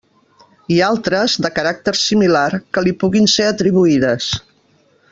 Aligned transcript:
I 0.75 0.77
altres, 0.85 1.35
de 1.47 1.51
caràcter 1.59 1.93
similar, 2.05 2.49
que 2.77 2.85
li 2.89 2.97
puguin 3.05 3.31
ser 3.37 3.47
atribuïdes. 3.53 4.35